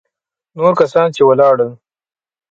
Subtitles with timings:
[0.57, 1.71] نور کسان چې ولاړل.